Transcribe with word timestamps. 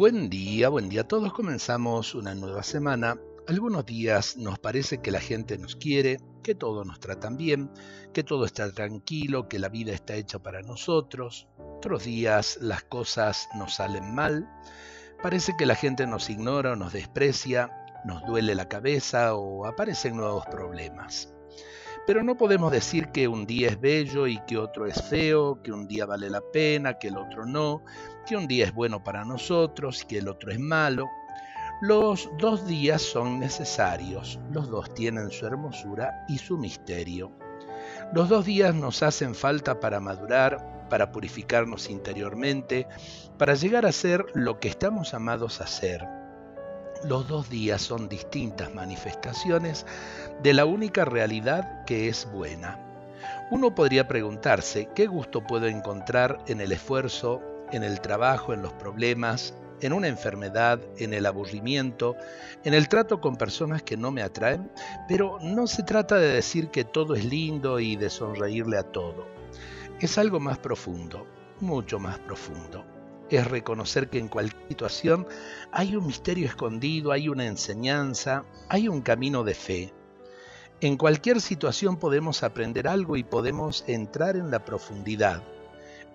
Buen 0.00 0.30
día, 0.30 0.70
buen 0.70 0.88
día 0.88 1.02
a 1.02 1.06
todos. 1.06 1.30
Comenzamos 1.34 2.14
una 2.14 2.34
nueva 2.34 2.62
semana. 2.62 3.20
Algunos 3.46 3.84
días 3.84 4.38
nos 4.38 4.58
parece 4.58 5.02
que 5.02 5.10
la 5.10 5.20
gente 5.20 5.58
nos 5.58 5.76
quiere, 5.76 6.16
que 6.42 6.54
todos 6.54 6.86
nos 6.86 7.00
tratan 7.00 7.36
bien, 7.36 7.70
que 8.14 8.24
todo 8.24 8.46
está 8.46 8.72
tranquilo, 8.72 9.46
que 9.46 9.58
la 9.58 9.68
vida 9.68 9.92
está 9.92 10.14
hecha 10.14 10.38
para 10.38 10.62
nosotros. 10.62 11.48
Otros 11.76 12.04
días 12.04 12.56
las 12.62 12.82
cosas 12.84 13.46
nos 13.58 13.74
salen 13.74 14.14
mal. 14.14 14.48
Parece 15.22 15.52
que 15.58 15.66
la 15.66 15.74
gente 15.74 16.06
nos 16.06 16.30
ignora 16.30 16.72
o 16.72 16.76
nos 16.76 16.94
desprecia, 16.94 17.70
nos 18.06 18.24
duele 18.24 18.54
la 18.54 18.70
cabeza 18.70 19.34
o 19.34 19.66
aparecen 19.66 20.16
nuevos 20.16 20.46
problemas. 20.46 21.30
Pero 22.10 22.24
no 22.24 22.36
podemos 22.36 22.72
decir 22.72 23.12
que 23.12 23.28
un 23.28 23.46
día 23.46 23.68
es 23.68 23.80
bello 23.80 24.26
y 24.26 24.40
que 24.40 24.58
otro 24.58 24.84
es 24.84 25.00
feo, 25.00 25.62
que 25.62 25.70
un 25.70 25.86
día 25.86 26.06
vale 26.06 26.28
la 26.28 26.40
pena, 26.40 26.98
que 26.98 27.06
el 27.06 27.16
otro 27.16 27.46
no, 27.46 27.84
que 28.26 28.36
un 28.36 28.48
día 28.48 28.64
es 28.64 28.74
bueno 28.74 29.04
para 29.04 29.24
nosotros 29.24 30.04
que 30.08 30.18
el 30.18 30.26
otro 30.26 30.50
es 30.50 30.58
malo. 30.58 31.06
Los 31.80 32.28
dos 32.36 32.66
días 32.66 33.00
son 33.00 33.38
necesarios, 33.38 34.40
los 34.50 34.68
dos 34.68 34.92
tienen 34.92 35.30
su 35.30 35.46
hermosura 35.46 36.24
y 36.28 36.38
su 36.38 36.58
misterio. 36.58 37.30
Los 38.12 38.28
dos 38.28 38.44
días 38.44 38.74
nos 38.74 39.04
hacen 39.04 39.36
falta 39.36 39.78
para 39.78 40.00
madurar, 40.00 40.88
para 40.90 41.12
purificarnos 41.12 41.88
interiormente, 41.90 42.88
para 43.38 43.54
llegar 43.54 43.86
a 43.86 43.92
ser 43.92 44.26
lo 44.34 44.58
que 44.58 44.66
estamos 44.66 45.14
amados 45.14 45.60
a 45.60 45.68
ser 45.68 46.19
los 47.04 47.26
dos 47.28 47.48
días 47.48 47.80
son 47.80 48.08
distintas 48.08 48.74
manifestaciones 48.74 49.86
de 50.42 50.52
la 50.52 50.66
única 50.66 51.04
realidad 51.04 51.84
que 51.84 52.08
es 52.08 52.28
buena. 52.30 52.78
Uno 53.50 53.74
podría 53.74 54.06
preguntarse 54.06 54.88
qué 54.94 55.06
gusto 55.06 55.42
puedo 55.42 55.66
encontrar 55.66 56.42
en 56.46 56.60
el 56.60 56.72
esfuerzo, 56.72 57.42
en 57.72 57.84
el 57.84 58.00
trabajo, 58.00 58.52
en 58.52 58.62
los 58.62 58.72
problemas, 58.74 59.54
en 59.80 59.92
una 59.92 60.08
enfermedad, 60.08 60.78
en 60.98 61.14
el 61.14 61.24
aburrimiento, 61.24 62.16
en 62.64 62.74
el 62.74 62.88
trato 62.88 63.20
con 63.20 63.36
personas 63.36 63.82
que 63.82 63.96
no 63.96 64.10
me 64.10 64.22
atraen, 64.22 64.70
pero 65.08 65.38
no 65.40 65.66
se 65.66 65.82
trata 65.82 66.16
de 66.16 66.28
decir 66.28 66.68
que 66.68 66.84
todo 66.84 67.14
es 67.14 67.24
lindo 67.24 67.80
y 67.80 67.96
de 67.96 68.10
sonreírle 68.10 68.76
a 68.76 68.82
todo. 68.82 69.26
Es 70.00 70.18
algo 70.18 70.38
más 70.38 70.58
profundo, 70.58 71.26
mucho 71.60 71.98
más 71.98 72.18
profundo 72.18 72.99
es 73.30 73.46
reconocer 73.46 74.08
que 74.08 74.18
en 74.18 74.28
cualquier 74.28 74.68
situación 74.68 75.26
hay 75.72 75.96
un 75.96 76.06
misterio 76.06 76.46
escondido, 76.46 77.12
hay 77.12 77.28
una 77.28 77.46
enseñanza, 77.46 78.44
hay 78.68 78.88
un 78.88 79.02
camino 79.02 79.44
de 79.44 79.54
fe. 79.54 79.92
En 80.80 80.96
cualquier 80.96 81.40
situación 81.40 81.96
podemos 81.96 82.42
aprender 82.42 82.88
algo 82.88 83.16
y 83.16 83.22
podemos 83.22 83.84
entrar 83.86 84.36
en 84.36 84.50
la 84.50 84.64
profundidad. 84.64 85.42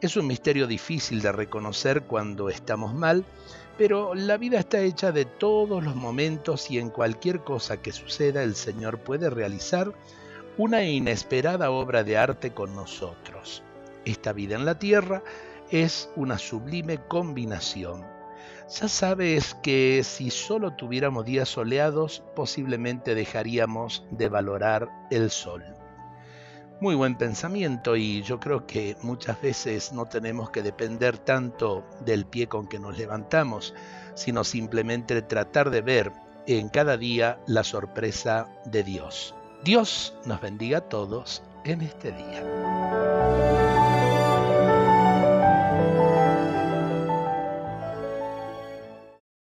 Es 0.01 0.17
un 0.17 0.27
misterio 0.27 0.67
difícil 0.67 1.21
de 1.21 1.31
reconocer 1.31 2.03
cuando 2.03 2.49
estamos 2.49 2.93
mal, 2.93 3.25
pero 3.77 4.13
la 4.15 4.37
vida 4.37 4.59
está 4.59 4.81
hecha 4.81 5.11
de 5.11 5.25
todos 5.25 5.83
los 5.83 5.95
momentos 5.95 6.69
y 6.71 6.79
en 6.79 6.89
cualquier 6.89 7.41
cosa 7.41 7.81
que 7.81 7.91
suceda 7.91 8.43
el 8.43 8.55
Señor 8.55 8.99
puede 8.99 9.29
realizar 9.29 9.93
una 10.57 10.83
inesperada 10.83 11.69
obra 11.71 12.03
de 12.03 12.17
arte 12.17 12.51
con 12.53 12.75
nosotros. 12.75 13.63
Esta 14.05 14.33
vida 14.33 14.55
en 14.55 14.65
la 14.65 14.79
tierra 14.79 15.23
es 15.69 16.09
una 16.15 16.37
sublime 16.37 16.97
combinación. 17.07 18.05
Ya 18.79 18.87
sabes 18.87 19.55
que 19.61 20.01
si 20.03 20.31
solo 20.31 20.73
tuviéramos 20.73 21.25
días 21.25 21.49
soleados, 21.49 22.23
posiblemente 22.35 23.13
dejaríamos 23.13 24.05
de 24.11 24.27
valorar 24.27 24.89
el 25.11 25.29
sol. 25.29 25.63
Muy 26.81 26.95
buen 26.95 27.15
pensamiento 27.15 27.95
y 27.95 28.21
yo 28.23 28.39
creo 28.39 28.65
que 28.65 28.97
muchas 29.01 29.41
veces 29.41 29.93
no 29.93 30.07
tenemos 30.07 30.49
que 30.49 30.61
depender 30.61 31.17
tanto 31.17 31.85
del 32.01 32.25
pie 32.25 32.47
con 32.47 32.67
que 32.67 32.79
nos 32.79 32.97
levantamos, 32.97 33.73
sino 34.15 34.43
simplemente 34.43 35.21
tratar 35.21 35.69
de 35.69 35.81
ver 35.81 36.11
en 36.47 36.69
cada 36.69 36.97
día 36.97 37.39
la 37.47 37.63
sorpresa 37.63 38.49
de 38.65 38.83
Dios. 38.83 39.35
Dios 39.63 40.15
nos 40.25 40.41
bendiga 40.41 40.79
a 40.79 40.89
todos 40.89 41.41
en 41.63 41.81
este 41.81 42.11
día. 42.11 43.74